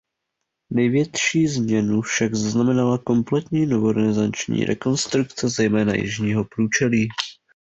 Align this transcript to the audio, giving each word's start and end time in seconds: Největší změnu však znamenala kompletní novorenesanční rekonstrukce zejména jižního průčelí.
Největší 0.73 1.47
změnu 1.47 2.01
však 2.01 2.35
znamenala 2.35 2.97
kompletní 2.97 3.65
novorenesanční 3.65 4.65
rekonstrukce 4.65 5.49
zejména 5.49 5.93
jižního 5.95 6.45
průčelí. 6.55 7.07